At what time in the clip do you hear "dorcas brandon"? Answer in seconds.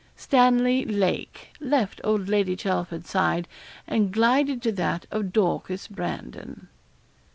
5.31-6.69